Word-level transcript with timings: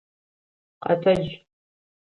Къэтэдж! 0.85 1.29